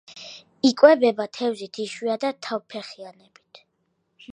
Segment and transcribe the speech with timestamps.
[0.69, 3.67] იკვებება თევზით, იშვიათად თავფეხიანებით.